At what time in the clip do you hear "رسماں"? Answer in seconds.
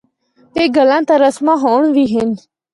1.23-1.57